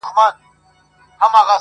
!شینکی 0.03 0.25
آسمانه! 1.25 1.49